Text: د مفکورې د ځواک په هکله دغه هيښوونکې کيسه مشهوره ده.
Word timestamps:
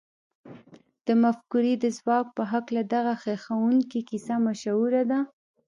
د 1.05 1.07
مفکورې 1.23 1.73
د 1.83 1.85
ځواک 1.97 2.25
په 2.37 2.43
هکله 2.51 2.81
دغه 2.93 3.13
هيښوونکې 3.23 3.99
کيسه 4.09 4.35
مشهوره 4.47 5.01
ده. 5.11 5.19